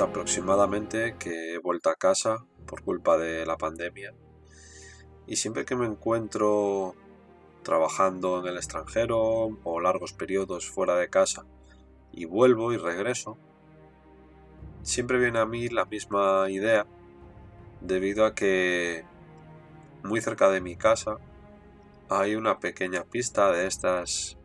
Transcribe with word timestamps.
Aproximadamente 0.00 1.16
que 1.18 1.54
he 1.54 1.58
vuelto 1.58 1.90
a 1.90 1.96
casa 1.96 2.44
por 2.66 2.82
culpa 2.82 3.18
de 3.18 3.44
la 3.44 3.58
pandemia. 3.58 4.14
Y 5.26 5.36
siempre 5.36 5.64
que 5.64 5.76
me 5.76 5.86
encuentro 5.86 6.94
trabajando 7.62 8.40
en 8.40 8.46
el 8.46 8.56
extranjero 8.56 9.20
o 9.62 9.80
largos 9.80 10.12
periodos 10.14 10.68
fuera 10.68 10.96
de 10.96 11.10
casa 11.10 11.44
y 12.10 12.24
vuelvo 12.24 12.72
y 12.72 12.78
regreso, 12.78 13.36
siempre 14.82 15.18
viene 15.18 15.38
a 15.40 15.46
mí 15.46 15.68
la 15.68 15.84
misma 15.84 16.50
idea 16.50 16.86
debido 17.80 18.24
a 18.24 18.34
que 18.34 19.04
muy 20.02 20.20
cerca 20.20 20.48
de 20.50 20.60
mi 20.60 20.74
casa 20.74 21.18
hay 22.08 22.34
una 22.34 22.60
pequeña 22.60 23.04
pista 23.04 23.52
de 23.52 23.66
estas 23.66 24.38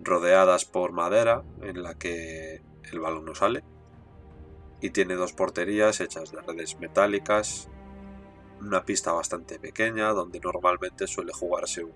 rodeadas 0.00 0.64
por 0.64 0.92
madera 0.92 1.42
en 1.60 1.82
la 1.82 1.94
que 1.94 2.62
el 2.90 3.00
balón 3.00 3.26
no 3.26 3.34
sale 3.34 3.62
y 4.84 4.90
tiene 4.90 5.14
dos 5.14 5.32
porterías 5.32 6.02
hechas 6.02 6.30
de 6.30 6.42
redes 6.42 6.78
metálicas, 6.78 7.70
una 8.60 8.84
pista 8.84 9.12
bastante 9.12 9.58
pequeña 9.58 10.10
donde 10.10 10.40
normalmente 10.40 11.06
suele 11.06 11.32
jugarse 11.32 11.84
un 11.84 11.94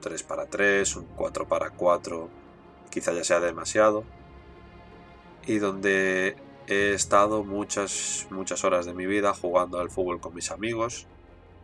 3 0.00 0.22
para 0.22 0.46
3, 0.46 0.96
un 0.96 1.04
4 1.14 1.46
para 1.46 1.68
4, 1.68 2.30
quizá 2.88 3.12
ya 3.12 3.22
sea 3.22 3.38
demasiado, 3.38 4.04
y 5.46 5.58
donde 5.58 6.36
he 6.68 6.94
estado 6.94 7.44
muchas, 7.44 8.26
muchas 8.30 8.64
horas 8.64 8.86
de 8.86 8.94
mi 8.94 9.04
vida 9.04 9.34
jugando 9.34 9.78
al 9.78 9.90
fútbol 9.90 10.18
con 10.18 10.34
mis 10.34 10.50
amigos, 10.50 11.06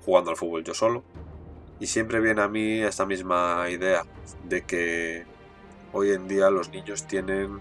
jugando 0.04 0.32
al 0.32 0.36
fútbol 0.36 0.64
yo 0.64 0.74
solo, 0.74 1.02
y 1.80 1.86
siempre 1.86 2.20
viene 2.20 2.42
a 2.42 2.48
mí 2.48 2.82
esta 2.82 3.06
misma 3.06 3.70
idea 3.70 4.04
de 4.44 4.66
que 4.66 5.24
hoy 5.94 6.10
en 6.10 6.28
día 6.28 6.50
los 6.50 6.68
niños 6.68 7.06
tienen 7.06 7.58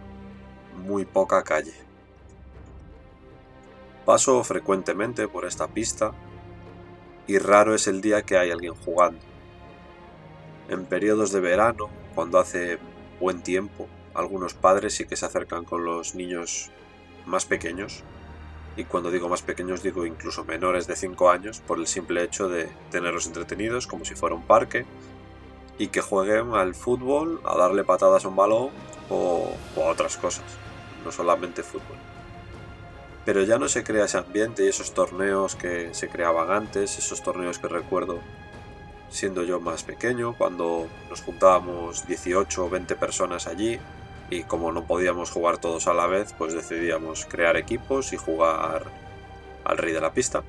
muy 0.86 1.06
poca 1.06 1.46
calle 1.46 1.87
Paso 4.08 4.42
frecuentemente 4.46 5.28
por 5.28 5.44
esta 5.44 5.68
pista 5.68 6.14
y 7.28 7.40
raro 7.40 7.76
es 7.76 7.88
el 7.88 8.00
día 8.00 8.22
que 8.22 8.38
hay 8.38 8.52
alguien 8.52 8.74
jugando. 8.74 9.20
En 10.70 10.86
periodos 10.86 11.34
de 11.34 11.42
verano, 11.42 11.90
cuando 12.16 12.40
hace 12.40 12.80
buen 13.20 13.44
tiempo, 13.44 13.90
algunos 14.14 14.54
padres 14.54 14.94
sí 14.94 15.06
que 15.06 15.18
se 15.18 15.26
acercan 15.26 15.66
con 15.66 15.84
los 15.84 16.16
niños 16.16 16.72
más 17.26 17.44
pequeños, 17.44 18.06
y 18.78 18.86
cuando 18.86 19.12
digo 19.12 19.28
más 19.28 19.42
pequeños 19.42 19.84
digo 19.84 20.06
incluso 20.06 20.46
menores 20.46 20.88
de 20.88 20.96
5 20.96 21.30
años, 21.30 21.60
por 21.60 21.78
el 21.78 21.86
simple 21.86 22.24
hecho 22.24 22.48
de 22.48 22.70
tenerlos 22.90 23.28
entretenidos 23.28 23.88
como 23.88 24.06
si 24.06 24.16
fuera 24.16 24.36
un 24.36 24.48
parque, 24.48 24.86
y 25.78 25.88
que 25.88 26.00
jueguen 26.00 26.54
al 26.54 26.76
fútbol, 26.76 27.42
a 27.44 27.58
darle 27.58 27.84
patadas 27.84 28.24
a 28.24 28.30
un 28.30 28.38
balón 28.38 28.70
o, 29.10 29.52
o 29.76 29.84
a 29.84 29.92
otras 29.92 30.16
cosas, 30.16 30.46
no 31.04 31.12
solamente 31.12 31.62
fútbol 31.62 31.98
pero 33.28 33.44
ya 33.44 33.60
no 33.60 33.68
se 33.68 33.84
crea 33.84 34.06
ese 34.06 34.20
ambiente 34.20 34.64
y 34.64 34.70
esos 34.70 34.94
torneos 34.94 35.58
que 35.58 35.94
se 35.94 36.08
creaban 36.08 36.50
antes, 36.50 36.98
esos 36.98 37.22
torneos 37.22 37.60
que 37.60 37.68
recuerdo 37.68 38.22
siendo 39.10 39.44
yo 39.44 39.60
más 39.60 39.84
pequeño, 39.84 40.34
cuando 40.38 40.88
nos 41.10 41.24
juntábamos 41.24 42.08
18 42.08 42.66
o 42.66 42.70
20 42.70 42.96
personas 42.96 43.46
allí 43.46 43.80
y 44.30 44.44
como 44.44 44.72
no 44.72 44.86
podíamos 44.86 45.30
jugar 45.30 45.58
todos 45.58 45.88
a 45.88 45.94
la 45.94 46.08
vez, 46.08 46.34
pues 46.38 46.54
decidíamos 46.54 47.26
crear 47.26 47.58
equipos 47.58 48.14
y 48.14 48.16
jugar 48.16 48.86
al 49.66 49.78
rey 49.78 49.92
de 49.92 50.00
la 50.00 50.14
pista. 50.14 50.44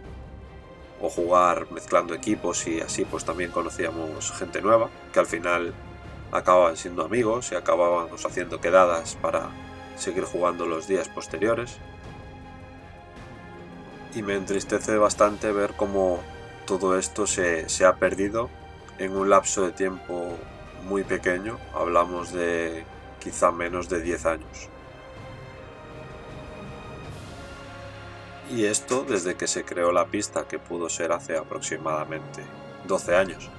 O 1.01 1.11
jugar 1.11 1.73
mezclando 1.73 2.15
equipos 2.15 2.65
y 2.69 2.81
así 2.81 3.05
pues 3.05 3.25
también 3.25 3.51
conocíamos 3.51 4.31
gente 4.31 4.63
nueva 4.63 4.89
que 5.13 5.19
al 5.19 5.27
final 5.27 5.75
acababan 6.31 6.77
siendo 6.77 7.05
amigos 7.05 7.51
y 7.51 7.57
acabábamos 7.57 8.25
haciendo 8.25 8.61
quedadas 8.61 9.17
para 9.17 9.49
seguir 9.97 10.23
jugando 10.23 10.65
los 10.65 10.87
días 10.87 11.09
posteriores 11.09 11.77
y 14.15 14.23
me 14.23 14.35
entristece 14.35 14.97
bastante 14.97 15.53
ver 15.53 15.75
cómo 15.77 16.21
todo 16.67 16.99
esto 16.99 17.27
se, 17.27 17.67
ha 17.85 17.97
perdido 17.97 18.51
en 18.99 19.17
un 19.17 19.31
lapso 19.31 19.63
de 19.63 19.73
tiempo 19.73 20.37
muy 20.85 21.05
pequeño, 21.05 21.59
hablamos 21.75 22.33
de 22.33 22.85
quizá 23.21 23.51
menos 23.51 23.89
de 23.89 24.01
10 24.03 24.27
años. 24.27 24.69
Y 28.51 28.65
esto 28.65 29.05
desde 29.09 29.37
que 29.37 29.47
se 29.47 29.65
creó 29.65 29.93
la 29.93 30.07
pista, 30.07 30.49
que 30.49 30.59
pudo 30.59 30.89
ser 30.89 31.13
hace 31.13 31.37
aproximadamente 31.37 32.43
12 32.87 33.17
años. 33.17 33.51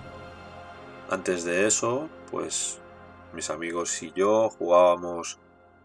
Antes 1.10 1.44
de 1.44 1.68
eso, 1.68 2.10
pues 2.32 2.80
mis 3.34 3.50
amigos 3.50 4.02
y 4.02 4.12
yo 4.14 4.50
jugábamos 4.50 5.38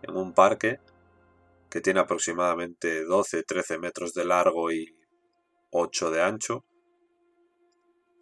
en 0.02 0.16
un 0.16 0.32
parque 0.32 0.80
que 1.74 1.80
tiene 1.80 1.98
aproximadamente 1.98 3.04
12-13 3.04 3.80
metros 3.80 4.14
de 4.14 4.24
largo 4.24 4.70
y 4.70 4.94
8 5.72 6.12
de 6.12 6.22
ancho. 6.22 6.64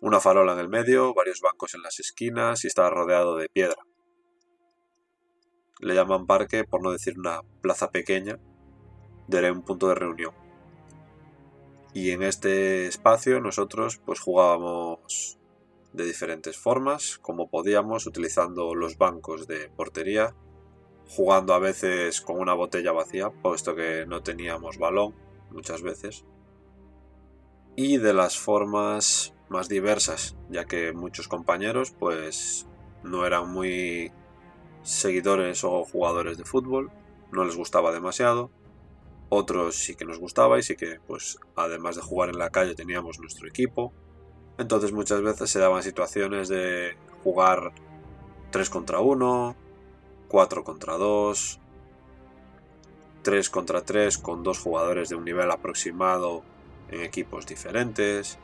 Una 0.01 0.21
farola 0.21 0.55
en 0.55 0.59
el 0.59 0.71
medio, 0.71 1.13
varios 1.13 1.43
bancos 1.43 1.75
en 1.75 1.83
las 1.83 2.01
esquinas 2.01 2.65
y 2.65 2.69
está 2.69 2.89
rodeado 2.89 3.37
de 3.37 3.51
piedra. 3.51 3.77
Le 5.81 5.95
llaman 5.95 6.27
parque 6.27 6.65
por 6.65 6.83
no 6.83 6.93
decir 6.93 7.19
una 7.19 7.43
plaza 7.61 7.91
pequeña, 7.91 8.39
de 9.29 9.51
un 9.51 9.63
punto 9.63 9.89
de 9.89 9.97
reunión. 9.97 10.33
Y 11.93 12.13
en 12.13 12.23
este 12.23 12.87
espacio 12.87 13.39
nosotros 13.43 13.99
pues 13.99 14.19
jugábamos 14.19 15.39
de 15.93 16.07
diferentes 16.07 16.57
formas, 16.57 17.19
como 17.19 17.51
podíamos, 17.51 18.07
utilizando 18.07 18.75
los 18.75 18.97
bancos 18.97 19.47
de 19.47 19.69
portería 19.69 20.35
jugando 21.09 21.55
a 21.55 21.59
veces 21.59 22.21
con 22.21 22.39
una 22.39 22.55
botella 22.55 22.93
vacía, 22.93 23.31
puesto 23.31 23.75
que 23.75 24.07
no 24.07 24.23
teníamos 24.23 24.79
balón 24.79 25.15
muchas 25.51 25.83
veces, 25.83 26.25
y 27.77 27.99
de 27.99 28.13
las 28.13 28.39
formas 28.39 29.35
más 29.49 29.69
diversas, 29.69 30.37
ya 30.49 30.65
que 30.65 30.93
muchos 30.93 31.29
compañeros 31.29 31.93
pues 31.99 32.67
no 33.03 33.27
eran 33.27 33.51
muy 33.51 34.13
seguidores 34.83 35.65
o 35.65 35.85
jugadores 35.85 36.39
de 36.39 36.45
fútbol, 36.45 36.91
no 37.31 37.45
les 37.45 37.57
gustaba 37.57 37.93
demasiado, 37.93 38.51
otros 39.29 39.77
sí 39.77 39.95
que 39.95 40.05
nos 40.05 40.19
gustaba 40.19 40.59
y 40.59 40.63
sí 40.63 40.77
que 40.77 41.01
pues 41.07 41.39
además 41.57 41.97
de 41.97 42.03
jugar 42.03 42.29
en 42.29 42.39
la 42.39 42.51
calle 42.51 42.75
teníamos 42.75 43.19
nuestro 43.19 43.49
equipo, 43.49 43.93
entonces 44.59 44.93
muchas 44.93 45.23
veces 45.23 45.51
se 45.51 45.59
daban 45.59 45.83
situaciones 45.83 46.49
de 46.49 46.97
jugar 47.25 47.73
3 48.51 48.69
contra 48.71 49.01
1, 49.01 49.57
4 50.33 50.65
contra 50.65 50.97
2, 50.97 51.61
3 53.23 53.51
contra 53.51 53.83
3 53.83 54.17
con 54.17 54.43
dos 54.43 54.59
jugadores 54.59 55.11
de 55.11 55.15
un 55.15 55.27
nivel 55.27 55.51
aproximado 55.51 56.43
en 56.89 57.03
equipos 57.03 57.45
diferentes. 57.45 58.39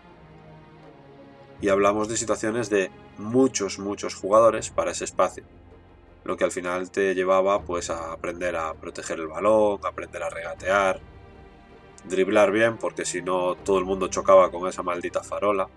Y 1.62 1.70
hablamos 1.70 2.08
de 2.08 2.18
situaciones 2.18 2.68
de 2.68 2.90
muchos, 3.16 3.78
muchos 3.78 4.14
jugadores 4.14 4.68
para 4.68 4.90
ese 4.90 5.04
espacio. 5.04 5.44
Lo 6.24 6.36
que 6.36 6.44
al 6.44 6.52
final 6.52 6.90
te 6.90 7.14
llevaba 7.14 7.62
pues 7.62 7.88
a 7.88 8.12
aprender 8.12 8.56
a 8.56 8.74
proteger 8.74 9.20
el 9.20 9.28
balón, 9.28 9.80
aprender 9.82 10.22
a 10.22 10.28
regatear, 10.28 11.00
driblar 12.06 12.52
bien 12.52 12.76
porque 12.76 13.06
si 13.06 13.22
no 13.22 13.54
todo 13.54 13.78
el 13.78 13.86
mundo 13.86 14.08
chocaba 14.08 14.50
con 14.50 14.68
esa 14.68 14.82
maldita 14.82 15.22
farola. 15.22 15.70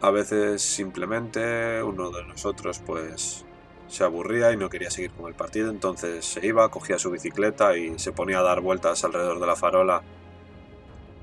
A 0.00 0.10
veces 0.10 0.60
simplemente 0.60 1.80
uno 1.84 2.10
de 2.10 2.24
nosotros 2.24 2.80
pues 2.84 3.44
se 3.88 4.04
aburría 4.04 4.52
y 4.52 4.56
no 4.56 4.68
quería 4.68 4.90
seguir 4.90 5.10
con 5.12 5.26
el 5.26 5.34
partido, 5.34 5.70
entonces 5.70 6.24
se 6.24 6.46
iba, 6.46 6.68
cogía 6.70 6.98
su 6.98 7.10
bicicleta 7.10 7.76
y 7.76 7.98
se 7.98 8.12
ponía 8.12 8.40
a 8.40 8.42
dar 8.42 8.60
vueltas 8.60 9.02
alrededor 9.04 9.40
de 9.40 9.46
la 9.46 9.56
farola, 9.56 10.02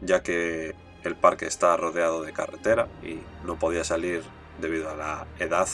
ya 0.01 0.21
que 0.21 0.75
el 1.03 1.15
parque 1.15 1.45
está 1.45 1.77
rodeado 1.77 2.21
de 2.23 2.33
carretera 2.33 2.87
y 3.03 3.19
no 3.45 3.57
podía 3.57 3.83
salir 3.83 4.23
debido 4.59 4.89
a 4.89 4.95
la 4.95 5.27
edad. 5.39 5.67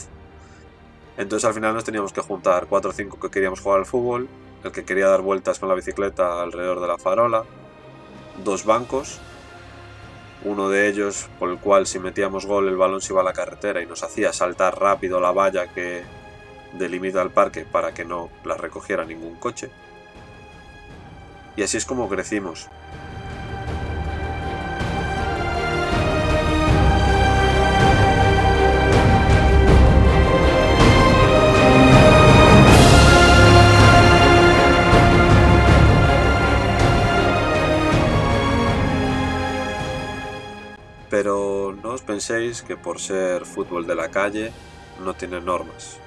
Entonces 1.18 1.48
al 1.48 1.54
final 1.54 1.74
nos 1.74 1.84
teníamos 1.84 2.14
que 2.14 2.22
juntar 2.22 2.68
4 2.68 2.90
o 2.90 2.94
5 2.94 3.20
que 3.20 3.30
queríamos 3.30 3.62
jugar 3.62 3.80
al 3.80 3.86
fútbol 3.86 4.28
el 4.64 4.72
que 4.72 4.86
quería 4.86 5.08
dar 5.08 5.22
vueltas 5.22 5.60
con 5.60 5.70
la 5.70 5.76
bicicleta 5.76 6.42
alrededor 6.42 6.82
de 6.82 6.88
la 6.88 6.98
farola, 6.98 7.44
dos 8.44 8.66
bancos, 8.66 9.20
uno 10.44 10.70
de 10.70 10.88
ellos 10.88 11.30
por 11.40 11.50
el 11.50 11.58
cual 11.58 11.88
si 11.88 12.00
metíamos 12.00 12.46
gol 12.46 12.68
el 12.68 12.78
balón 12.78 13.02
se 13.02 13.14
iba 13.14 13.22
a 13.22 13.24
la 13.26 13.34
carretera 13.34 13.82
y 13.82 13.86
nos 13.86 14.04
hacía 14.04 14.34
saltar 14.34 14.80
rápido 14.80 15.20
la 15.20 15.32
valla 15.32 15.68
que 15.74 16.04
delimita 16.74 17.22
el 17.22 17.30
parque 17.30 17.66
para 17.66 17.94
que 17.94 18.06
no 18.06 18.30
la 18.46 18.58
recogiera 18.58 19.06
ningún 19.06 19.36
coche. 19.36 19.70
Y 21.56 21.64
así 21.64 21.78
es 21.78 21.86
como 21.86 22.08
crecimos, 22.08 22.70
Pero 41.12 41.76
no 41.84 41.90
os 41.90 42.02
penséis 42.02 42.62
que 42.62 42.78
por 42.78 42.98
ser 43.02 43.46
fútbol 43.46 43.86
de 43.86 43.96
la 43.96 44.10
calle 44.10 44.54
no 45.04 45.14
tiene 45.14 45.42
normas. 45.42 46.00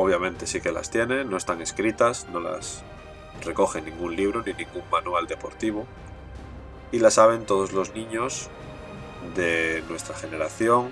Obviamente 0.00 0.46
sí 0.46 0.62
que 0.62 0.72
las 0.72 0.90
tiene, 0.90 1.26
no 1.26 1.36
están 1.36 1.60
escritas, 1.60 2.26
no 2.32 2.40
las 2.40 2.82
recoge 3.44 3.82
ningún 3.82 4.16
libro 4.16 4.42
ni 4.42 4.54
ningún 4.54 4.82
manual 4.90 5.26
deportivo. 5.26 5.86
Y 6.90 7.00
las 7.00 7.14
saben 7.14 7.44
todos 7.44 7.74
los 7.74 7.94
niños 7.94 8.48
de 9.36 9.84
nuestra 9.90 10.16
generación, 10.16 10.90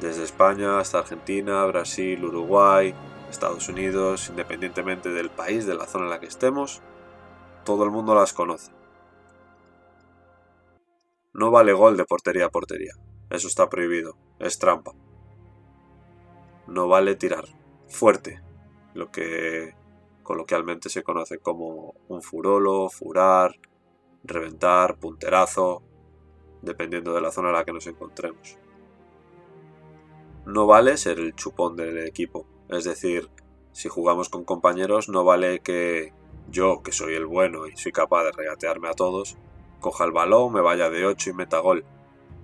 desde 0.00 0.24
España 0.24 0.78
hasta 0.78 1.00
Argentina, 1.00 1.62
Brasil, 1.66 2.24
Uruguay, 2.24 2.94
Estados 3.30 3.68
Unidos, 3.68 4.30
independientemente 4.30 5.10
del 5.10 5.28
país, 5.28 5.66
de 5.66 5.74
la 5.74 5.84
zona 5.84 6.04
en 6.04 6.10
la 6.10 6.20
que 6.20 6.26
estemos, 6.26 6.80
todo 7.66 7.84
el 7.84 7.90
mundo 7.90 8.14
las 8.14 8.32
conoce. 8.32 8.72
No 11.34 11.50
vale 11.50 11.74
gol 11.74 11.98
de 11.98 12.06
portería 12.06 12.46
a 12.46 12.50
portería. 12.50 12.94
Eso 13.28 13.46
está 13.46 13.68
prohibido. 13.68 14.16
Es 14.38 14.58
trampa. 14.58 14.92
No 16.66 16.88
vale 16.88 17.14
tirar 17.14 17.44
fuerte, 17.92 18.40
lo 18.94 19.10
que 19.10 19.74
coloquialmente 20.22 20.88
se 20.88 21.02
conoce 21.02 21.38
como 21.38 21.94
un 22.08 22.22
furolo, 22.22 22.88
furar, 22.88 23.54
reventar, 24.24 24.98
punterazo, 24.98 25.82
dependiendo 26.62 27.12
de 27.14 27.20
la 27.20 27.30
zona 27.30 27.48
en 27.48 27.54
la 27.54 27.64
que 27.64 27.72
nos 27.72 27.86
encontremos. 27.86 28.58
No 30.46 30.66
vale 30.66 30.96
ser 30.96 31.18
el 31.18 31.34
chupón 31.34 31.76
del 31.76 31.98
equipo, 32.06 32.46
es 32.68 32.84
decir, 32.84 33.28
si 33.72 33.88
jugamos 33.88 34.28
con 34.28 34.44
compañeros 34.44 35.08
no 35.08 35.24
vale 35.24 35.60
que 35.60 36.12
yo, 36.48 36.82
que 36.82 36.92
soy 36.92 37.14
el 37.14 37.26
bueno 37.26 37.66
y 37.66 37.76
soy 37.76 37.92
capaz 37.92 38.24
de 38.24 38.32
regatearme 38.32 38.88
a 38.88 38.94
todos, 38.94 39.36
coja 39.80 40.04
el 40.04 40.12
balón, 40.12 40.52
me 40.52 40.60
vaya 40.60 40.90
de 40.90 41.06
8 41.06 41.30
y 41.30 41.32
meta 41.32 41.58
gol. 41.58 41.84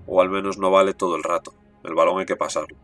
O 0.07 0.23
al 0.23 0.31
menos 0.31 0.59
no 0.59 0.71
vale 0.71 0.95
todo 0.95 1.17
el 1.17 1.23
rato. 1.23 1.53
El 1.85 1.95
balón 1.95 2.19
hay 2.19 2.27
que 2.27 2.37
pasarlo. 2.37 2.77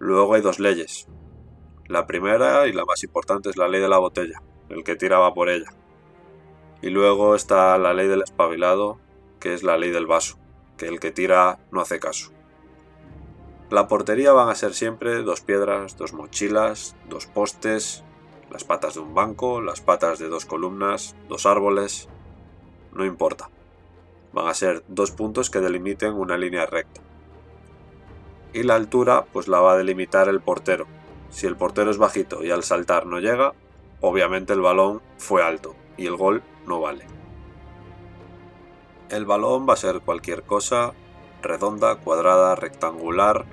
Luego 0.00 0.32
hay 0.32 0.40
dos 0.40 0.58
leyes. 0.58 1.06
La 1.86 2.06
primera 2.06 2.66
y 2.66 2.72
la 2.72 2.86
más 2.86 3.04
importante 3.04 3.50
es 3.50 3.58
la 3.58 3.68
ley 3.68 3.82
de 3.82 3.88
la 3.88 3.98
botella, 3.98 4.40
el 4.70 4.82
que 4.82 4.96
tiraba 4.96 5.34
por 5.34 5.50
ella. 5.50 5.74
Y 6.80 6.88
luego 6.88 7.34
está 7.34 7.76
la 7.76 7.92
ley 7.92 8.08
del 8.08 8.22
espabilado, 8.22 8.98
que 9.40 9.52
es 9.52 9.62
la 9.62 9.76
ley 9.76 9.90
del 9.90 10.06
vaso, 10.06 10.38
que 10.78 10.86
el 10.86 11.00
que 11.00 11.10
tira 11.10 11.58
no 11.70 11.82
hace 11.82 12.00
caso. 12.00 12.32
La 13.68 13.88
portería 13.88 14.32
van 14.32 14.48
a 14.48 14.54
ser 14.54 14.72
siempre 14.72 15.22
dos 15.22 15.42
piedras, 15.42 15.98
dos 15.98 16.14
mochilas, 16.14 16.96
dos 17.10 17.26
postes, 17.26 18.02
las 18.50 18.64
patas 18.64 18.94
de 18.94 19.00
un 19.00 19.12
banco, 19.12 19.60
las 19.60 19.82
patas 19.82 20.18
de 20.18 20.30
dos 20.30 20.46
columnas, 20.46 21.14
dos 21.28 21.44
árboles, 21.44 22.08
no 22.94 23.04
importa. 23.04 23.50
Van 24.32 24.48
a 24.48 24.54
ser 24.54 24.82
dos 24.88 25.10
puntos 25.10 25.50
que 25.50 25.60
delimiten 25.60 26.14
una 26.14 26.38
línea 26.38 26.64
recta. 26.64 27.02
Y 28.52 28.64
la 28.64 28.74
altura 28.74 29.24
pues 29.32 29.48
la 29.48 29.60
va 29.60 29.72
a 29.72 29.76
delimitar 29.76 30.28
el 30.28 30.40
portero. 30.40 30.86
Si 31.30 31.46
el 31.46 31.56
portero 31.56 31.90
es 31.90 31.98
bajito 31.98 32.44
y 32.44 32.50
al 32.50 32.64
saltar 32.64 33.06
no 33.06 33.20
llega, 33.20 33.52
obviamente 34.00 34.52
el 34.52 34.60
balón 34.60 35.00
fue 35.18 35.42
alto 35.42 35.76
y 35.96 36.06
el 36.06 36.16
gol 36.16 36.42
no 36.66 36.80
vale. 36.80 37.06
El 39.08 39.24
balón 39.24 39.68
va 39.68 39.74
a 39.74 39.76
ser 39.76 40.00
cualquier 40.00 40.42
cosa, 40.42 40.92
redonda, 41.42 41.96
cuadrada, 41.96 42.56
rectangular, 42.56 43.44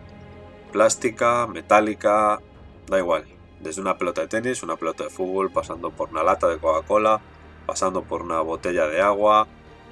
plástica, 0.72 1.46
metálica, 1.48 2.42
da 2.88 2.98
igual. 2.98 3.26
Desde 3.60 3.82
una 3.82 3.98
pelota 3.98 4.22
de 4.22 4.28
tenis, 4.28 4.64
una 4.64 4.76
pelota 4.76 5.06
de 5.06 5.10
fútbol, 5.10 5.52
pasando 5.52 5.92
por 5.92 6.10
una 6.10 6.24
lata 6.24 6.48
de 6.48 6.58
Coca-Cola, 6.58 7.22
pasando 7.66 8.04
por 8.04 8.22
una 8.22 8.42
botella 8.42 8.88
de 8.88 9.02
agua, 9.02 9.48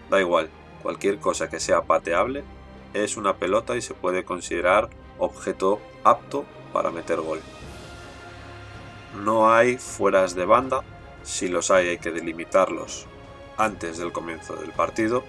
da 0.09 0.19
igual, 0.19 0.49
cualquier 0.81 1.19
cosa 1.19 1.49
que 1.49 1.59
sea 1.59 1.81
pateable 1.81 2.43
es 3.03 3.17
una 3.17 3.37
pelota 3.37 3.75
y 3.75 3.81
se 3.81 3.93
puede 3.93 4.23
considerar 4.23 4.89
objeto 5.19 5.81
apto 6.03 6.45
para 6.73 6.91
meter 6.91 7.21
gol. 7.21 7.41
No 9.23 9.51
hay 9.51 9.77
fueras 9.77 10.35
de 10.35 10.45
banda, 10.45 10.83
si 11.23 11.47
los 11.47 11.71
hay 11.71 11.89
hay 11.89 11.97
que 11.97 12.11
delimitarlos 12.11 13.07
antes 13.57 13.97
del 13.97 14.11
comienzo 14.11 14.55
del 14.55 14.71
partido. 14.71 15.23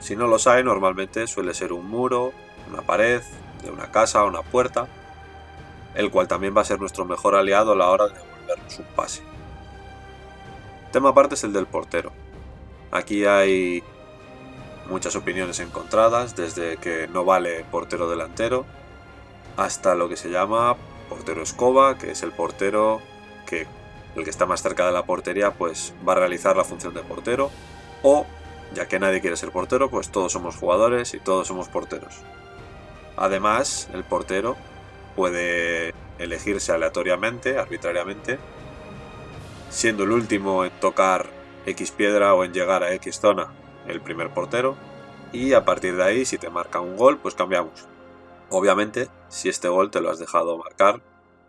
Si 0.00 0.14
no 0.14 0.26
los 0.26 0.46
hay, 0.46 0.62
normalmente 0.62 1.26
suele 1.26 1.54
ser 1.54 1.72
un 1.72 1.88
muro, 1.88 2.32
una 2.70 2.82
pared, 2.82 3.22
de 3.62 3.70
una 3.70 3.90
casa, 3.90 4.24
una 4.24 4.42
puerta, 4.42 4.86
el 5.94 6.10
cual 6.10 6.28
también 6.28 6.56
va 6.56 6.60
a 6.60 6.64
ser 6.64 6.78
nuestro 6.78 7.04
mejor 7.04 7.34
aliado 7.34 7.72
a 7.72 7.76
la 7.76 7.88
hora 7.88 8.08
de 8.08 8.14
devolvernos 8.14 8.78
un 8.78 8.86
pase 8.94 9.22
tema 10.96 11.10
aparte 11.10 11.34
es 11.34 11.44
el 11.44 11.52
del 11.52 11.66
portero. 11.66 12.10
Aquí 12.90 13.26
hay 13.26 13.82
muchas 14.88 15.16
opiniones 15.16 15.60
encontradas, 15.60 16.36
desde 16.36 16.76
que 16.76 17.08
no 17.08 17.24
vale 17.24 17.64
portero 17.70 18.08
delantero 18.08 18.64
hasta 19.56 19.94
lo 19.94 20.08
que 20.08 20.16
se 20.16 20.30
llama 20.30 20.76
portero 21.08 21.42
escoba, 21.42 21.98
que 21.98 22.10
es 22.10 22.22
el 22.22 22.32
portero 22.32 23.00
que 23.46 23.66
el 24.16 24.24
que 24.24 24.30
está 24.30 24.46
más 24.46 24.62
cerca 24.62 24.86
de 24.86 24.92
la 24.92 25.04
portería 25.04 25.52
pues 25.52 25.94
va 26.06 26.12
a 26.12 26.16
realizar 26.16 26.56
la 26.56 26.64
función 26.64 26.94
de 26.94 27.02
portero 27.02 27.50
o 28.02 28.26
ya 28.74 28.88
que 28.88 28.98
nadie 28.98 29.20
quiere 29.20 29.36
ser 29.36 29.50
portero, 29.50 29.90
pues 29.90 30.10
todos 30.10 30.32
somos 30.32 30.56
jugadores 30.56 31.14
y 31.14 31.20
todos 31.20 31.46
somos 31.46 31.68
porteros. 31.68 32.16
Además, 33.16 33.88
el 33.94 34.04
portero 34.04 34.56
puede 35.14 35.94
elegirse 36.18 36.72
aleatoriamente, 36.72 37.58
arbitrariamente, 37.58 38.38
siendo 39.70 40.04
el 40.04 40.10
último 40.10 40.64
en 40.64 40.72
tocar 40.80 41.26
X 41.64 41.90
piedra 41.92 42.34
o 42.34 42.44
en 42.44 42.52
llegar 42.52 42.82
a 42.82 42.92
X 42.92 43.20
zona 43.20 43.48
el 43.88 44.00
primer 44.00 44.32
portero. 44.32 44.76
Y 45.32 45.52
a 45.52 45.64
partir 45.64 45.96
de 45.96 46.04
ahí, 46.04 46.24
si 46.24 46.38
te 46.38 46.50
marca 46.50 46.80
un 46.80 46.96
gol, 46.96 47.18
pues 47.18 47.34
cambiamos. 47.34 47.86
Obviamente, 48.50 49.08
si 49.28 49.48
este 49.48 49.68
gol 49.68 49.90
te 49.90 50.00
lo 50.00 50.10
has 50.10 50.18
dejado 50.18 50.56
marcar, 50.56 51.02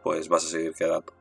pues 0.03 0.29
vas 0.29 0.45
a 0.45 0.49
seguir 0.49 0.73
quedando. 0.73 1.13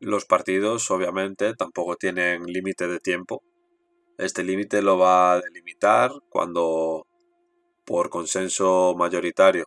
Los 0.00 0.24
partidos, 0.24 0.90
obviamente, 0.90 1.54
tampoco 1.54 1.96
tienen 1.96 2.44
límite 2.44 2.86
de 2.86 3.00
tiempo. 3.00 3.42
Este 4.16 4.42
límite 4.42 4.80
lo 4.82 4.98
va 4.98 5.32
a 5.32 5.40
delimitar 5.40 6.10
cuando, 6.28 7.06
por 7.84 8.08
consenso 8.08 8.94
mayoritario, 8.96 9.66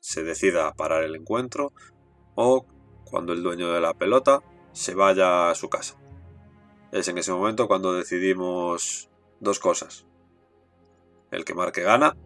se 0.00 0.22
decida 0.22 0.74
parar 0.74 1.02
el 1.02 1.16
encuentro 1.16 1.72
o 2.34 2.66
cuando 3.04 3.32
el 3.32 3.42
dueño 3.42 3.72
de 3.72 3.80
la 3.80 3.94
pelota 3.94 4.40
se 4.72 4.94
vaya 4.94 5.50
a 5.50 5.54
su 5.54 5.70
casa. 5.70 5.96
Es 6.94 7.08
en 7.08 7.18
ese 7.18 7.32
momento 7.32 7.66
cuando 7.66 7.92
decidimos 7.92 9.10
dos 9.40 9.58
cosas. 9.58 10.06
El 11.32 11.44
que 11.44 11.52
marque 11.52 11.82
gana, 11.82 12.16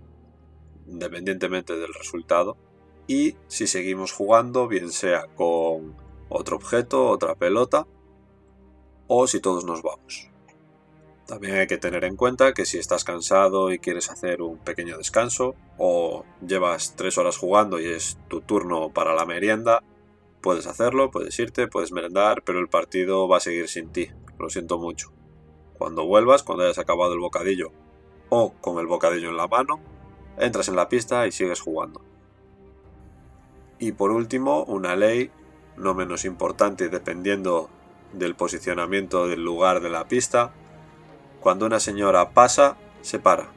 independientemente 0.87 1.75
del 1.75 1.95
resultado, 1.95 2.59
y 3.07 3.35
si 3.47 3.67
seguimos 3.67 4.13
jugando, 4.13 4.69
bien 4.69 4.93
sea 4.93 5.27
con 5.37 5.97
otro 6.29 6.57
objeto, 6.57 7.09
otra 7.09 7.35
pelota, 7.35 7.87
o 9.07 9.27
si 9.27 9.41
todos 9.41 9.65
nos 9.65 9.81
vamos. 9.81 10.29
También 11.27 11.55
hay 11.55 11.67
que 11.67 11.79
tener 11.79 12.05
en 12.05 12.17
cuenta 12.17 12.53
que 12.53 12.67
si 12.67 12.77
estás 12.77 13.05
cansado 13.05 13.73
y 13.73 13.79
quieres 13.79 14.11
hacer 14.11 14.43
un 14.43 14.59
pequeño 14.59 14.99
descanso, 14.99 15.55
o 15.79 16.27
llevas 16.47 16.95
tres 16.95 17.17
horas 17.17 17.39
jugando 17.39 17.81
y 17.81 17.87
es 17.87 18.19
tu 18.29 18.43
turno 18.43 18.93
para 18.93 19.15
la 19.15 19.25
merienda, 19.25 19.83
Puedes 20.41 20.69
hacerlo, 20.69 21.11
puedes 21.11 21.39
irte, 21.41 21.67
puedes 21.67 21.91
merendar, 21.91 22.43
pero 22.45 22.61
el 22.61 22.69
partido 22.69 23.27
va 23.27 23.39
a 23.39 23.41
seguir 23.41 23.69
sin 23.69 23.91
ti. 23.91 24.11
Lo 24.39 24.51
siento 24.51 24.79
mucho. 24.79 25.13
Cuando 25.77 26.07
vuelvas, 26.07 26.43
cuando 26.43 26.65
hayas 26.65 26.79
acabado 26.79 27.15
el 27.15 27.21
bocadillo 27.21 27.73
o 28.29 28.53
con 28.61 28.79
el 28.79 28.87
bocadillo 28.87 29.29
en 29.29 29.37
la 29.37 29.49
mano, 29.49 29.81
entras 30.39 30.69
en 30.69 30.77
la 30.77 30.89
pista 30.89 31.27
y 31.27 31.33
sigues 31.33 31.61
jugando. 31.61 32.03
Y 33.79 33.93
por 33.93 34.11
último, 34.11 34.65
una 34.65 34.97
ley 34.97 35.31
no 35.77 35.95
menos 35.95 36.25
importante 36.25 36.89
dependiendo 36.89 37.71
del 38.13 38.35
posicionamiento 38.35 39.29
del 39.29 39.45
lugar 39.45 39.81
de 39.81 39.91
la 39.91 40.09
pista. 40.09 40.53
Cuando 41.41 41.67
una 41.67 41.79
señora 41.79 42.31
pasa, 42.31 42.77
se 43.03 43.19
para. 43.19 43.53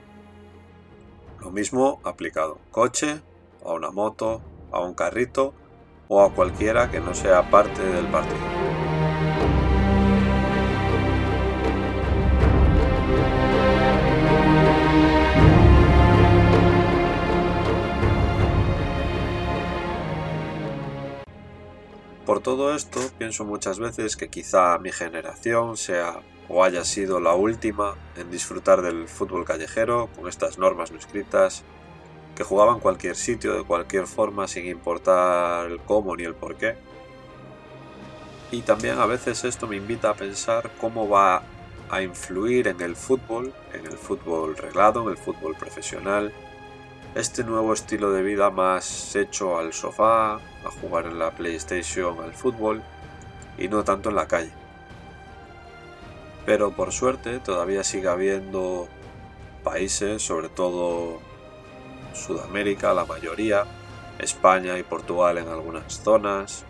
Lo 1.40 1.50
mismo 1.50 2.00
aplicado 2.04 2.54
a 2.54 2.56
un 2.56 2.72
coche, 2.72 3.22
a 3.66 3.74
una 3.74 3.90
moto, 3.90 4.42
a 4.72 4.82
un 4.82 4.94
carrito 4.94 5.54
o 6.08 6.22
a 6.22 6.34
cualquiera 6.34 6.92
que 6.92 7.00
no 7.00 7.16
sea 7.16 7.50
parte 7.50 7.82
del 7.84 8.06
partido. 8.08 8.61
Por 22.32 22.40
todo 22.40 22.74
esto, 22.74 23.02
pienso 23.18 23.44
muchas 23.44 23.78
veces 23.78 24.16
que 24.16 24.30
quizá 24.30 24.78
mi 24.78 24.94
generación 24.94 25.76
sea 25.76 26.22
o 26.48 26.64
haya 26.64 26.86
sido 26.86 27.20
la 27.20 27.34
última 27.34 27.96
en 28.16 28.32
disfrutar 28.32 28.82
del 28.82 29.10
fútbol 29.10 29.44
callejero 29.44 30.08
con 30.16 30.30
estas 30.30 30.58
normas 30.58 30.94
no 30.94 30.98
escritas, 30.98 31.66
que 32.34 32.46
jugaba 32.46 32.72
en 32.72 32.80
cualquier 32.80 33.18
sitio, 33.18 33.54
de 33.54 33.66
cualquier 33.66 34.08
forma, 34.08 34.48
sin 34.48 34.66
importar 34.66 35.70
el 35.70 35.82
cómo 35.82 36.16
ni 36.16 36.24
el 36.24 36.34
por 36.34 36.56
qué. 36.56 36.78
Y 38.50 38.62
también 38.62 38.98
a 39.00 39.06
veces 39.08 39.44
esto 39.44 39.68
me 39.68 39.76
invita 39.76 40.12
a 40.12 40.14
pensar 40.14 40.72
cómo 40.80 41.10
va 41.10 41.44
a 41.90 42.02
influir 42.02 42.70
en 42.70 42.80
el 42.80 42.96
fútbol, 42.96 43.54
en 43.74 43.86
el 43.86 43.98
fútbol 43.98 44.56
reglado, 44.56 45.04
en 45.04 45.10
el 45.10 45.18
fútbol 45.18 45.58
profesional, 45.58 46.32
este 47.15 47.44
nuevo 47.44 47.74
estilo 47.74 48.12
de 48.12 48.24
vida 48.24 48.50
más 48.51 49.15
hecho 49.15 49.58
al 49.58 49.74
sofá, 49.74 50.36
a 50.36 50.72
jugar 50.82 51.08
en 51.08 51.20
la 51.20 51.32
PlayStation, 51.32 52.22
al 52.22 52.34
fútbol 52.34 52.82
y 53.58 53.68
no 53.68 53.84
tanto 53.84 54.10
en 54.10 54.15
la 54.15 54.27
calle. 54.27 54.51
Pero 56.46 56.72
por 56.72 56.91
suerte 56.91 57.39
todavía 57.39 57.84
sigue 57.84 58.08
habiendo 58.08 58.88
países, 59.63 60.22
sobre 60.22 60.50
todo 60.50 61.20
Sudamérica, 62.13 62.94
la 62.94 63.06
mayoría, 63.06 63.65
España 64.18 64.77
y 64.77 64.84
Portugal 64.84 65.38
en 65.38 65.48
algunas 65.50 66.01
zonas, 66.01 66.65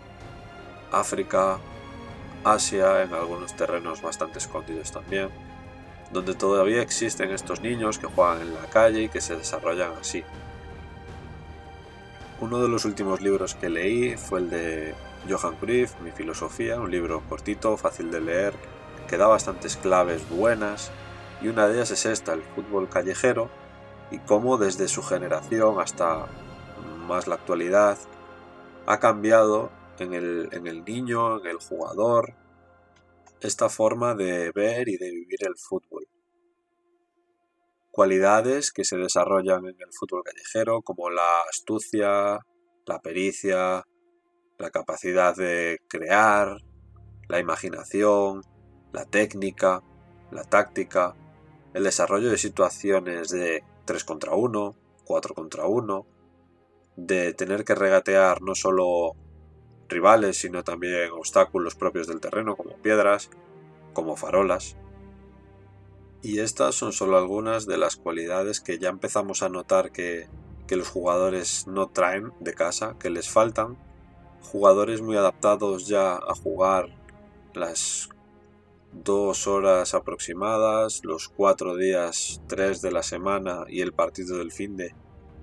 África, 0.90 1.58
Asia 2.44 3.02
en 3.02 3.14
algunos 3.14 3.54
terrenos 3.54 4.02
bastante 4.02 4.38
escondidos 4.38 4.90
también, 4.90 5.30
donde 6.12 6.34
todavía 6.34 6.82
existen 6.82 7.30
estos 7.30 7.60
niños 7.60 7.98
que 7.98 8.06
juegan 8.06 8.42
en 8.42 8.54
la 8.54 8.66
calle 8.66 9.02
y 9.02 9.08
que 9.08 9.20
se 9.20 9.36
desarrollan 9.36 9.92
así. 10.00 10.24
Uno 12.40 12.60
de 12.60 12.68
los 12.68 12.84
últimos 12.84 13.20
libros 13.20 13.54
que 13.54 13.68
leí 13.68 14.16
fue 14.16 14.40
el 14.40 14.50
de 14.50 14.94
Johan 15.28 15.56
Cruyff, 15.56 15.98
Mi 16.00 16.10
filosofía, 16.10 16.80
un 16.80 16.90
libro 16.90 17.22
cortito, 17.28 17.76
fácil 17.76 18.10
de 18.10 18.20
leer, 18.20 18.54
que 19.08 19.16
da 19.16 19.26
bastantes 19.26 19.76
claves 19.76 20.28
buenas, 20.28 20.90
y 21.40 21.48
una 21.48 21.68
de 21.68 21.74
ellas 21.74 21.90
es 21.92 22.06
esta, 22.06 22.32
el 22.34 22.42
fútbol 22.42 22.88
callejero, 22.88 23.48
y 24.10 24.18
cómo 24.18 24.58
desde 24.58 24.88
su 24.88 25.02
generación 25.02 25.80
hasta 25.80 26.26
más 27.06 27.26
la 27.26 27.36
actualidad 27.36 27.98
ha 28.86 28.98
cambiado 28.98 29.70
en 29.98 30.14
el, 30.14 30.48
en 30.52 30.66
el 30.66 30.84
niño, 30.84 31.40
en 31.40 31.46
el 31.46 31.58
jugador, 31.58 32.34
esta 33.40 33.68
forma 33.68 34.14
de 34.14 34.50
ver 34.52 34.88
y 34.88 34.96
de 34.96 35.10
vivir 35.10 35.38
el 35.46 35.56
fútbol. 35.56 36.01
Cualidades 37.92 38.72
que 38.72 38.84
se 38.84 38.96
desarrollan 38.96 39.66
en 39.66 39.76
el 39.78 39.92
fútbol 39.92 40.22
callejero 40.24 40.80
como 40.80 41.10
la 41.10 41.42
astucia, 41.48 42.40
la 42.86 43.02
pericia, 43.02 43.84
la 44.58 44.70
capacidad 44.70 45.36
de 45.36 45.78
crear, 45.88 46.56
la 47.28 47.38
imaginación, 47.38 48.40
la 48.92 49.04
técnica, 49.04 49.82
la 50.30 50.44
táctica, 50.44 51.14
el 51.74 51.84
desarrollo 51.84 52.30
de 52.30 52.38
situaciones 52.38 53.28
de 53.28 53.62
3 53.84 54.04
contra 54.04 54.34
1, 54.34 54.74
4 55.04 55.34
contra 55.34 55.66
1, 55.66 56.06
de 56.96 57.34
tener 57.34 57.66
que 57.66 57.74
regatear 57.74 58.40
no 58.40 58.54
solo 58.54 59.16
rivales, 59.88 60.38
sino 60.38 60.64
también 60.64 61.10
obstáculos 61.12 61.74
propios 61.74 62.06
del 62.06 62.20
terreno, 62.20 62.56
como 62.56 62.74
piedras, 62.78 63.28
como 63.92 64.16
farolas. 64.16 64.78
Y 66.22 66.38
estas 66.38 66.74
son 66.74 66.92
solo 66.92 67.16
algunas 67.16 67.66
de 67.66 67.76
las 67.76 67.96
cualidades 67.96 68.60
que 68.60 68.78
ya 68.78 68.88
empezamos 68.88 69.42
a 69.42 69.48
notar 69.48 69.90
que, 69.90 70.28
que 70.66 70.76
los 70.76 70.88
jugadores 70.88 71.66
no 71.66 71.88
traen 71.88 72.32
de 72.40 72.54
casa, 72.54 72.96
que 72.98 73.10
les 73.10 73.28
faltan. 73.28 73.76
Jugadores 74.40 75.02
muy 75.02 75.16
adaptados 75.16 75.86
ya 75.86 76.14
a 76.14 76.34
jugar 76.34 76.96
las 77.54 78.08
dos 78.92 79.46
horas 79.46 79.94
aproximadas, 79.94 81.00
los 81.04 81.28
cuatro 81.28 81.76
días, 81.76 82.40
tres 82.46 82.82
de 82.82 82.92
la 82.92 83.02
semana 83.02 83.64
y 83.68 83.80
el 83.80 83.92
partido 83.92 84.38
del 84.38 84.52
fin 84.52 84.76
de 84.76 84.94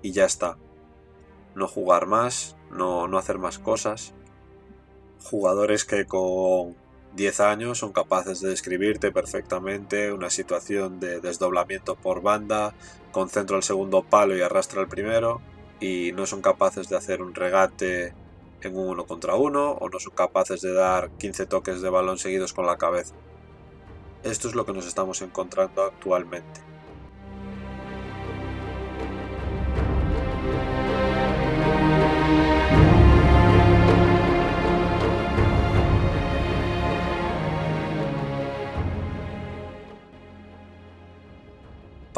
y 0.02 0.12
ya 0.12 0.24
está. 0.24 0.56
No 1.54 1.68
jugar 1.68 2.06
más, 2.06 2.56
no, 2.70 3.08
no 3.08 3.18
hacer 3.18 3.38
más 3.38 3.58
cosas 3.58 4.14
jugadores 5.22 5.84
que 5.84 6.06
con 6.06 6.76
10 7.16 7.40
años 7.40 7.78
son 7.78 7.92
capaces 7.92 8.40
de 8.40 8.50
describirte 8.50 9.10
perfectamente 9.10 10.12
una 10.12 10.30
situación 10.30 11.00
de 11.00 11.20
desdoblamiento 11.20 11.96
por 11.96 12.22
banda, 12.22 12.74
con 13.12 13.28
centro 13.28 13.56
al 13.56 13.62
segundo 13.62 14.02
palo 14.02 14.36
y 14.36 14.42
arrastra 14.42 14.80
al 14.80 14.88
primero, 14.88 15.40
y 15.80 16.12
no 16.12 16.26
son 16.26 16.40
capaces 16.40 16.88
de 16.88 16.96
hacer 16.96 17.22
un 17.22 17.34
regate 17.34 18.14
en 18.62 18.76
un 18.76 18.88
uno 18.88 19.06
contra 19.06 19.34
uno, 19.34 19.72
o 19.72 19.88
no 19.88 19.98
son 19.98 20.14
capaces 20.14 20.60
de 20.60 20.72
dar 20.72 21.10
15 21.18 21.46
toques 21.46 21.82
de 21.82 21.90
balón 21.90 22.18
seguidos 22.18 22.52
con 22.52 22.66
la 22.66 22.78
cabeza. 22.78 23.14
Esto 24.22 24.48
es 24.48 24.54
lo 24.54 24.64
que 24.66 24.72
nos 24.72 24.86
estamos 24.86 25.20
encontrando 25.22 25.82
actualmente. 25.82 26.60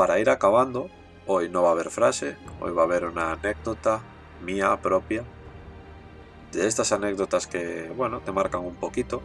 Para 0.02 0.18
ir 0.18 0.30
acabando, 0.30 0.90
hoy 1.28 1.48
no 1.48 1.62
va 1.62 1.68
a 1.68 1.72
haber 1.74 1.88
frase, 1.88 2.36
hoy 2.58 2.72
va 2.72 2.82
a 2.82 2.86
haber 2.86 3.04
una 3.04 3.30
anécdota 3.30 4.00
mía 4.44 4.76
propia. 4.82 5.22
De 6.50 6.66
estas 6.66 6.90
anécdotas 6.90 7.46
que, 7.46 7.88
bueno, 7.96 8.18
te 8.18 8.32
marcan 8.32 8.62
un 8.62 8.74
poquito. 8.74 9.22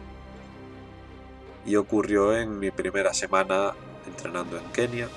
Y 1.66 1.74
ocurrió 1.74 2.32
en 2.32 2.60
mi 2.60 2.70
primera 2.70 3.12
semana 3.12 3.74
entrenando 4.06 4.56
en 4.56 4.70
Kenia. 4.70 5.08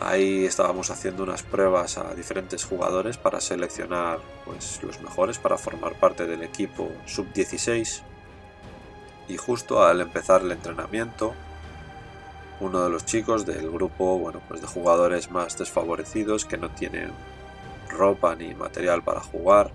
Ahí 0.00 0.46
estábamos 0.46 0.90
haciendo 0.90 1.22
unas 1.22 1.42
pruebas 1.42 1.98
a 1.98 2.14
diferentes 2.14 2.64
jugadores 2.64 3.18
para 3.18 3.42
seleccionar 3.42 4.20
pues, 4.46 4.82
los 4.82 5.02
mejores 5.02 5.38
para 5.38 5.58
formar 5.58 6.00
parte 6.00 6.24
del 6.24 6.42
equipo 6.42 6.90
sub-16. 7.04 8.00
Y 9.28 9.36
justo 9.36 9.84
al 9.84 10.00
empezar 10.00 10.40
el 10.40 10.52
entrenamiento, 10.52 11.34
uno 12.60 12.82
de 12.82 12.90
los 12.90 13.04
chicos 13.04 13.46
del 13.46 13.70
grupo, 13.70 14.18
bueno, 14.18 14.40
pues 14.48 14.60
de 14.60 14.66
jugadores 14.66 15.30
más 15.30 15.56
desfavorecidos 15.56 16.44
que 16.44 16.56
no 16.56 16.70
tienen 16.70 17.12
ropa 17.88 18.34
ni 18.34 18.54
material 18.54 19.02
para 19.02 19.20
jugar. 19.20 19.70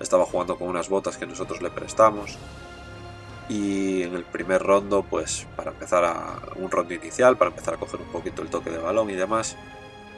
Estaba 0.00 0.24
jugando 0.24 0.56
con 0.56 0.68
unas 0.68 0.88
botas 0.88 1.16
que 1.16 1.26
nosotros 1.26 1.60
le 1.62 1.70
prestamos. 1.70 2.38
Y 3.48 4.02
en 4.02 4.14
el 4.14 4.24
primer 4.24 4.62
rondo, 4.62 5.04
pues 5.08 5.46
para 5.54 5.70
empezar 5.70 6.04
a 6.04 6.38
un 6.56 6.70
rondo 6.70 6.94
inicial, 6.94 7.36
para 7.36 7.50
empezar 7.50 7.74
a 7.74 7.76
coger 7.76 8.00
un 8.00 8.08
poquito 8.08 8.40
el 8.40 8.48
toque 8.48 8.70
de 8.70 8.78
balón 8.78 9.10
y 9.10 9.14
demás, 9.14 9.56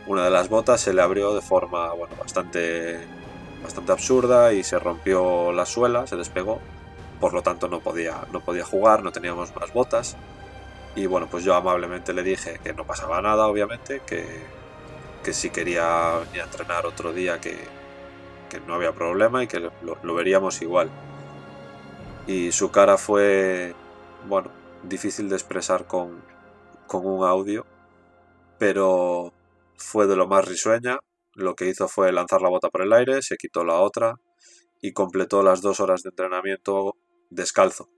una 0.06 0.24
de 0.24 0.30
las 0.30 0.48
botas 0.48 0.80
se 0.80 0.94
le 0.94 1.02
abrió 1.02 1.34
de 1.34 1.42
forma, 1.42 1.92
bueno, 1.92 2.14
bastante, 2.16 3.00
bastante 3.64 3.90
absurda 3.90 4.52
y 4.52 4.62
se 4.62 4.78
rompió 4.78 5.50
la 5.50 5.66
suela, 5.66 6.06
se 6.06 6.14
despegó. 6.14 6.60
Por 7.20 7.34
lo 7.34 7.42
tanto 7.42 7.66
no 7.66 7.80
podía, 7.80 8.20
no 8.30 8.40
podía 8.40 8.64
jugar, 8.64 9.02
no 9.02 9.10
teníamos 9.10 9.52
más 9.56 9.72
botas 9.72 10.16
y 10.96 11.04
bueno, 11.04 11.28
pues 11.30 11.44
yo 11.44 11.54
amablemente 11.54 12.14
le 12.14 12.22
dije 12.22 12.58
que 12.64 12.72
no 12.72 12.86
pasaba 12.86 13.20
nada, 13.20 13.46
obviamente, 13.46 14.00
que, 14.06 14.24
que 15.22 15.34
si 15.34 15.50
quería 15.50 16.18
venir 16.24 16.40
a 16.40 16.44
entrenar 16.44 16.86
otro 16.86 17.12
día 17.12 17.38
que, 17.38 17.54
que 18.48 18.60
no 18.60 18.74
había 18.74 18.92
problema 18.92 19.44
y 19.44 19.46
que 19.46 19.60
lo, 19.60 19.72
lo, 19.82 20.14
veríamos 20.14 20.62
igual. 20.62 20.90
Y 22.26 22.50
su 22.50 22.70
cara 22.70 22.96
fue, 22.96 23.74
bueno, 24.26 24.50
difícil 24.84 25.28
de 25.28 25.36
expresar 25.36 25.86
con, 25.86 26.22
con 26.86 27.06
un 27.06 27.26
audio, 27.26 27.66
pero 28.58 29.34
fue 29.76 30.06
de 30.06 30.16
lo 30.16 30.26
más 30.26 30.48
risueña. 30.48 30.98
Lo 31.34 31.54
que 31.56 31.68
hizo 31.68 31.88
fue 31.88 32.10
lanzar 32.10 32.40
la 32.40 32.48
bota 32.48 32.70
por 32.70 32.80
el 32.80 32.94
aire, 32.94 33.20
se 33.20 33.36
quitó 33.36 33.64
la 33.64 33.80
otra 33.80 34.14
y 34.80 34.92
completó 34.92 35.42
las 35.42 35.60
dos 35.60 35.78
horas 35.80 36.02
de 36.02 36.08
entrenamiento 36.08 36.96
descalzo, 37.28 37.90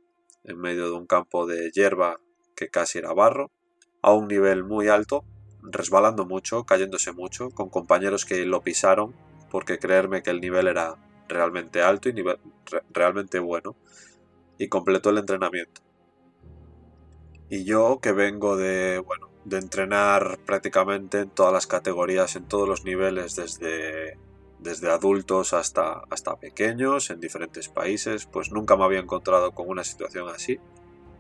en 0.43 0.59
medio 0.59 0.87
de 0.87 0.97
un 0.97 1.07
campo 1.07 1.47
de 1.47 1.71
hierba 1.71 2.19
que 2.59 2.69
casi 2.69 2.99
era 2.99 3.13
barro, 3.13 3.51
a 4.03 4.13
un 4.13 4.27
nivel 4.27 4.65
muy 4.65 4.89
alto, 4.89 5.25
resbalando 5.63 6.27
mucho, 6.27 6.65
cayéndose 6.65 7.13
mucho, 7.13 7.51
con 7.51 7.69
compañeros 7.69 8.25
que 8.25 8.45
lo 8.47 8.63
pisaron, 8.63 9.15
porque 9.51 9.79
creerme 9.79 10.23
que 10.23 10.31
el 10.31 10.41
nivel 10.41 10.67
era 10.67 10.97
realmente 11.29 11.83
alto 11.83 12.09
y 12.09 12.15
nivel, 12.15 12.39
realmente 12.91 13.39
bueno, 13.39 13.77
y 14.59 14.69
completó 14.69 15.11
el 15.11 15.19
entrenamiento. 15.19 15.83
Y 17.49 17.65
yo 17.65 18.01
que 18.01 18.13
vengo 18.13 18.57
de, 18.57 18.99
bueno, 18.99 19.31
de 19.45 19.59
entrenar 19.59 20.39
prácticamente 20.45 21.21
en 21.21 21.31
todas 21.31 21.53
las 21.53 21.67
categorías, 21.67 22.35
en 22.35 22.49
todos 22.49 22.69
los 22.69 22.85
niveles, 22.85 23.37
desde 23.37 24.19
desde 24.59 24.91
adultos 24.91 25.53
hasta, 25.53 26.03
hasta 26.11 26.37
pequeños 26.37 27.11
en 27.11 27.21
diferentes 27.21 27.69
países, 27.69 28.27
pues 28.27 28.51
nunca 28.51 28.77
me 28.77 28.85
había 28.85 28.99
encontrado 28.99 29.53
con 29.53 29.69
una 29.69 29.85
situación 29.85 30.29
así. 30.29 30.59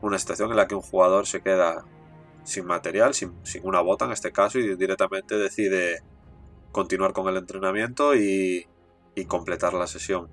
Una 0.00 0.18
situación 0.18 0.50
en 0.50 0.56
la 0.56 0.68
que 0.68 0.74
un 0.74 0.82
jugador 0.82 1.26
se 1.26 1.40
queda 1.40 1.84
sin 2.44 2.66
material, 2.66 3.14
sin, 3.14 3.34
una 3.62 3.80
bota 3.80 4.04
en 4.04 4.12
este 4.12 4.32
caso, 4.32 4.58
y 4.58 4.76
directamente 4.76 5.36
decide 5.36 6.02
continuar 6.72 7.12
con 7.12 7.28
el 7.28 7.36
entrenamiento 7.36 8.14
y, 8.14 8.66
y 9.14 9.24
completar 9.24 9.74
la 9.74 9.86
sesión. 9.86 10.28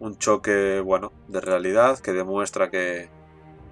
Un 0.00 0.18
choque, 0.18 0.80
bueno, 0.80 1.12
de 1.28 1.40
realidad 1.40 1.98
que 2.00 2.12
demuestra 2.12 2.70
que, 2.70 3.08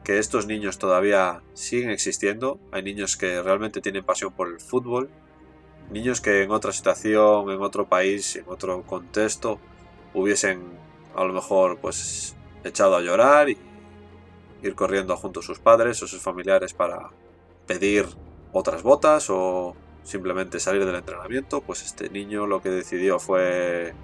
que 0.04 0.18
estos 0.18 0.46
niños 0.46 0.78
todavía 0.78 1.42
siguen 1.54 1.90
existiendo. 1.90 2.60
Hay 2.70 2.82
niños 2.82 3.16
que 3.16 3.42
realmente 3.42 3.80
tienen 3.80 4.04
pasión 4.04 4.32
por 4.32 4.48
el 4.48 4.60
fútbol 4.60 5.10
niños 5.90 6.20
que 6.20 6.42
en 6.42 6.50
otra 6.50 6.72
situación, 6.72 7.50
en 7.50 7.60
otro 7.60 7.88
país, 7.88 8.36
en 8.36 8.44
otro 8.46 8.82
contexto, 8.82 9.58
hubiesen 10.14 10.62
a 11.14 11.24
lo 11.24 11.32
mejor 11.32 11.78
pues 11.78 12.36
echado 12.64 12.96
a 12.96 13.00
llorar 13.00 13.48
ir 14.62 14.74
corriendo 14.74 15.16
junto 15.16 15.40
a 15.40 15.42
sus 15.42 15.58
padres 15.58 16.02
o 16.02 16.06
sus 16.06 16.20
familiares 16.20 16.74
para 16.74 17.10
pedir 17.66 18.06
otras 18.52 18.82
botas 18.82 19.30
o 19.30 19.74
simplemente 20.02 20.60
salir 20.60 20.84
del 20.84 20.96
entrenamiento, 20.96 21.60
pues 21.60 21.82
este 21.82 22.10
niño 22.10 22.46
lo 22.46 22.62
que 22.62 22.70
decidió 22.70 23.18
fue 23.18 23.94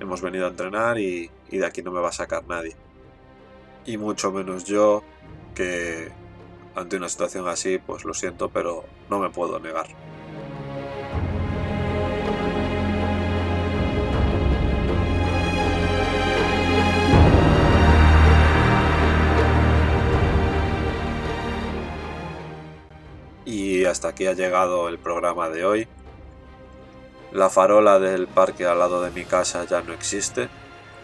hemos 0.00 0.20
venido 0.20 0.46
a 0.46 0.48
entrenar 0.48 0.98
y, 0.98 1.30
de 1.50 1.66
aquí 1.66 1.82
no 1.82 1.92
me 1.92 2.00
va 2.00 2.08
a 2.08 2.12
sacar 2.12 2.44
nadie. 2.48 2.74
Y 3.84 3.96
mucho 3.96 4.32
menos 4.32 4.64
yo 4.64 5.02
que 5.54 6.10
ante 6.74 6.96
una 6.96 7.08
situación 7.08 7.48
así, 7.48 7.78
pues 7.78 8.04
lo 8.04 8.14
siento, 8.14 8.48
pero 8.48 8.84
no 9.10 9.18
me 9.18 9.30
puedo 9.30 9.60
negar. 9.60 9.86
Hasta 23.84 24.08
aquí 24.08 24.26
ha 24.26 24.34
llegado 24.34 24.88
el 24.88 24.98
programa 24.98 25.48
de 25.48 25.64
hoy. 25.64 25.88
La 27.32 27.50
farola 27.50 27.98
del 27.98 28.28
parque 28.28 28.66
al 28.66 28.78
lado 28.78 29.02
de 29.02 29.10
mi 29.10 29.24
casa 29.24 29.64
ya 29.64 29.82
no 29.82 29.92
existe. 29.92 30.48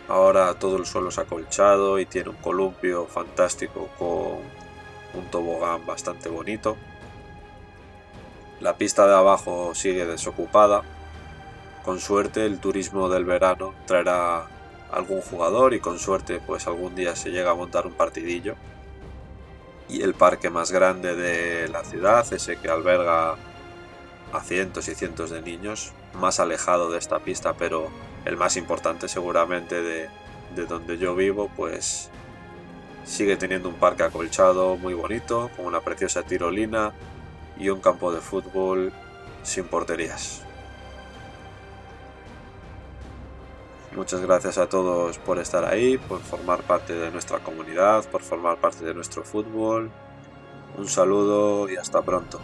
Ahora 0.08 0.54
todo 0.54 0.76
el 0.76 0.86
suelo 0.86 1.08
es 1.08 1.18
acolchado 1.18 1.98
y 1.98 2.06
tiene 2.06 2.30
un 2.30 2.36
columpio 2.36 3.06
fantástico 3.06 3.88
con 3.98 4.38
un 5.14 5.30
tobogán 5.30 5.86
bastante 5.86 6.28
bonito. 6.28 6.76
La 8.60 8.76
pista 8.76 9.06
de 9.06 9.14
abajo 9.14 9.74
sigue 9.74 10.06
desocupada. 10.06 10.82
Con 11.84 12.00
suerte 12.00 12.44
el 12.46 12.60
turismo 12.60 13.08
del 13.08 13.24
verano 13.24 13.74
traerá 13.86 14.46
algún 14.92 15.20
jugador 15.20 15.74
y 15.74 15.80
con 15.80 15.98
suerte 15.98 16.40
pues 16.46 16.66
algún 16.66 16.94
día 16.94 17.16
se 17.16 17.30
llega 17.30 17.50
a 17.50 17.54
montar 17.54 17.86
un 17.86 17.92
partidillo 17.92 18.56
y 19.88 20.02
el 20.02 20.14
parque 20.14 20.50
más 20.50 20.70
grande 20.70 21.14
de 21.14 21.68
la 21.68 21.84
ciudad, 21.84 22.30
ese 22.32 22.56
que 22.56 22.68
alberga 22.68 23.36
a 24.32 24.40
cientos 24.42 24.88
y 24.88 24.94
cientos 24.94 25.30
de 25.30 25.40
niños, 25.40 25.92
más 26.14 26.40
alejado 26.40 26.90
de 26.90 26.98
esta 26.98 27.20
pista, 27.20 27.54
pero 27.54 27.88
el 28.24 28.36
más 28.36 28.56
importante 28.56 29.08
seguramente 29.08 29.82
de, 29.82 30.08
de 30.54 30.66
donde 30.66 30.98
yo 30.98 31.14
vivo, 31.14 31.50
pues 31.56 32.10
sigue 33.04 33.36
teniendo 33.36 33.68
un 33.68 33.76
parque 33.76 34.02
acolchado 34.02 34.76
muy 34.76 34.94
bonito, 34.94 35.50
con 35.56 35.64
una 35.64 35.80
preciosa 35.80 36.22
tirolina 36.22 36.92
y 37.58 37.70
un 37.70 37.80
campo 37.80 38.12
de 38.12 38.20
fútbol 38.20 38.92
sin 39.42 39.64
porterías. 39.64 40.42
Muchas 43.98 44.20
gracias 44.20 44.58
a 44.58 44.68
todos 44.68 45.18
por 45.18 45.40
estar 45.40 45.64
ahí, 45.64 45.98
por 45.98 46.20
formar 46.20 46.62
parte 46.62 46.92
de 46.92 47.10
nuestra 47.10 47.40
comunidad, 47.40 48.04
por 48.04 48.22
formar 48.22 48.56
parte 48.58 48.84
de 48.84 48.94
nuestro 48.94 49.24
fútbol. 49.24 49.90
Un 50.76 50.86
saludo 50.86 51.68
y 51.68 51.76
hasta 51.76 52.00
pronto. 52.00 52.38